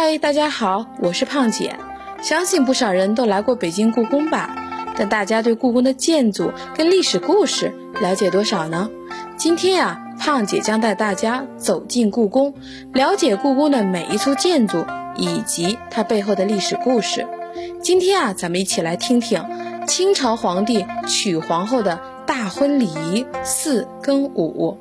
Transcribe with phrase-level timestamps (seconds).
[0.00, 1.76] 嗨，大家好，我是胖姐。
[2.22, 4.54] 相信不少人都来过北京故宫吧？
[4.96, 8.88] 但大家对故宫的建筑跟历史故事了解多少呢？
[9.36, 12.54] 今天呀，胖姐将带大家走进故宫，
[12.92, 14.86] 了解故宫的每一处建筑
[15.16, 17.26] 以及它背后的历史故事。
[17.82, 19.44] 今天啊，咱们一起来听听
[19.88, 24.78] 清朝皇帝娶皇后的大婚礼仪四跟五。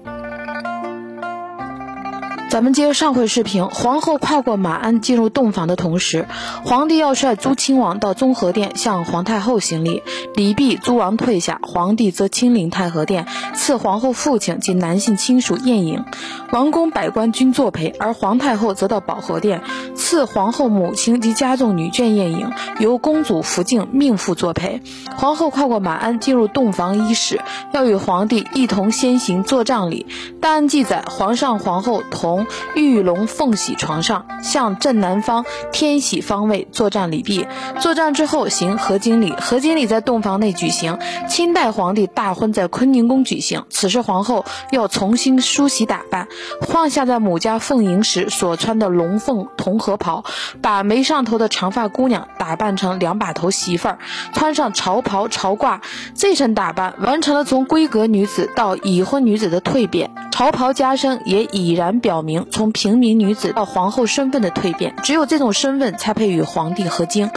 [2.50, 6.28] 咱们接上回视频，皇后跨过马鞍进入洞房的同时，
[6.64, 10.02] 皇帝要率诸亲王到中和殿向皇太后行礼，
[10.34, 16.06] 礼毕，诸王退下，皇帝则亲临太和殿，赐皇后父亲及男性亲属宴饮，
[16.52, 19.62] 王公百官均作陪，而皇太后则到保和殿，
[19.98, 22.48] 赐皇后母亲及家众女眷宴饮，
[22.80, 24.82] 由公主福晋命妇作陪。
[25.18, 27.42] 皇后跨过马鞍进入洞房伊始，
[27.74, 30.06] 要与皇帝一同先行做葬礼。
[30.40, 32.46] 档案记载，皇上皇后同。
[32.76, 37.48] 玉龙凤喜床上，向正南方天喜方位作战礼毕。
[37.80, 41.00] 作战之后行合金礼，合金礼在洞房内举行。
[41.28, 46.28] 清代皇帝大婚在坤宁宫举行，此时皇后要重新梳洗打扮，
[46.62, 50.26] 换下在母家奉迎时所穿的龙凤同和袍，
[50.62, 54.00] 把没上头的长发姑娘打扮成两把头媳妇儿，
[54.34, 55.80] 穿上朝袍朝褂。
[56.14, 62.46] 这身打扮完成了从闺阁女子到已婚女子的蜕变，朝袍加身也已然表明。
[62.52, 67.32] 从平民女子到皇后身份的蜕变，只有这种身份才配与皇帝合京。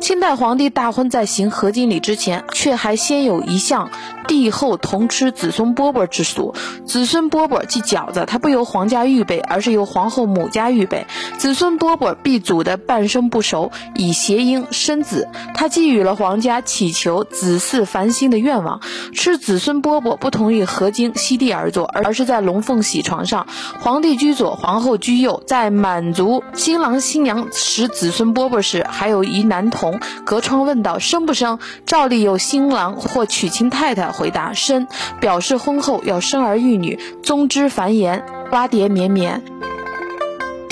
[0.00, 3.90] 清代皇帝大婚在行合金礼之前，却还先有一项
[4.26, 6.52] 帝后同吃子孙饽饽之俗。
[6.84, 11.06] 子孙饽饽即饺子，它不由皇家预备，而是由皇后母家预备。
[11.42, 15.26] 子孙饽饽必祖的半生不熟，以谐音生子。
[15.54, 18.80] 他寄予了皇家祈求子嗣繁兴的愿望。
[19.12, 23.48] 吃子孙饽饽不同于合金席地而坐，而是在龙凤喜床上，
[23.80, 24.34] 皇帝居。
[24.34, 34.86] 左皇后居右，在满足新郎新娘食子孙饽饽时，还有一男童隔窗问道：“生不生？”照例有新郎或娶亲太太回答：“生”，
[35.20, 39.42] 表示婚后要生儿育女，宗之繁衍，瓜蝶绵绵。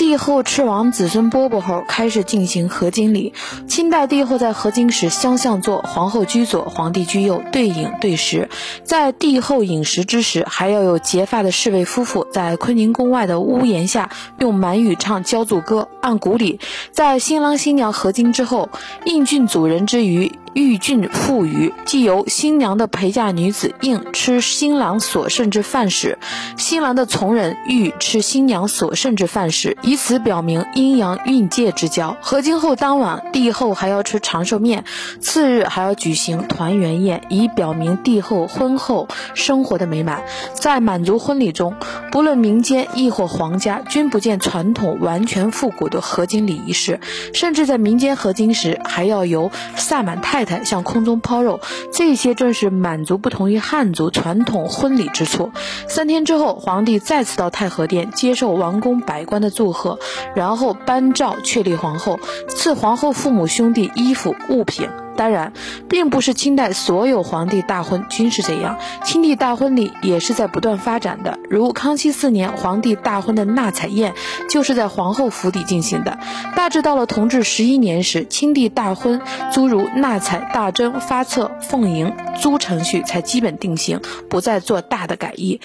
[0.01, 3.33] 帝后赤王子孙饽饽后，开始进行合金礼。
[3.67, 8.49] 清代帝后在合金时，相向坐，皇后居左，皇帝居右，对饮对食。
[8.83, 14.09] 在帝后饮食之时，还要有结发的侍卫夫妇在坤宁宫外的屋檐下，
[14.39, 15.87] 用满语唱交祝歌。
[16.01, 16.59] 按古礼，
[16.91, 18.69] 在新郎新娘合金之后，
[19.05, 20.31] 应郡主人之余。
[20.53, 26.19] 御郡妇余，即由新娘的陪嫁女子应吃新郎所剩之饭食，
[26.57, 32.17] 新郎的从人欲吃新娘所剩之饭食，以此表明阴阳运界之交。
[32.19, 34.83] 合金后当晚，帝后还要吃长寿面，
[35.21, 40.25] 次日还要举行团圆宴，以表明帝后婚后生活的美满。
[40.53, 41.75] 在满族婚礼中，
[42.11, 46.99] 不论民间亦或皇家，均不见传统完全复古的合金礼仪式，
[47.33, 50.40] 甚至在民间合金时，还要由萨满太。
[50.41, 51.59] 太太向空中抛肉，
[51.93, 55.51] 这些正是满族不同于汉族传统婚礼之处。
[55.87, 59.99] 三天之后，皇帝再次到太和殿接受王公百官的祝贺，
[60.35, 64.89] 然后颁诏确立皇后，赐皇后父母兄弟衣服物品。
[65.15, 65.53] 当然，
[65.89, 71.37] 并不是清代所有皇帝大婚均是这样，清帝大婚礼也是在不断发展的。
[71.49, 74.13] 如康熙四年皇帝大婚的纳彩宴，
[74.49, 76.17] 就是在皇后府邸进行的。
[76.55, 79.21] 大致到了同治十一年时，清帝大婚
[79.53, 85.59] 诸如纳彩、大征、发册、奉迎诸程序才基本定型，不再做大的改易。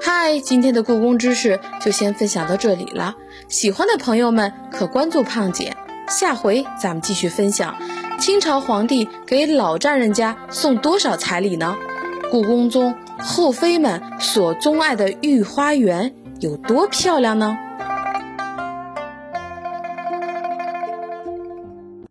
[0.00, 3.16] 嗨，今天的故宫知识就先分享到这里了，
[3.48, 5.76] 喜欢的朋友们可关注胖姐。
[6.08, 7.76] 下回咱们继续分享，
[8.18, 11.76] 清朝皇帝给老丈人家送多少彩礼呢？
[12.30, 17.58] 故宫中后妃们所钟爱的御花园有多漂亮呢？